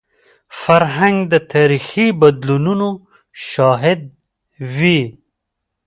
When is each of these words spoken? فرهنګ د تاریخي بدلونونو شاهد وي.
فرهنګ 0.61 1.17
د 1.31 1.33
تاریخي 1.53 2.07
بدلونونو 2.21 2.89
شاهد 3.49 4.01
وي. 4.75 4.99